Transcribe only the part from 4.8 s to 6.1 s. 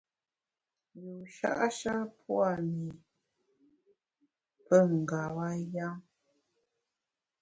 ngeba yam.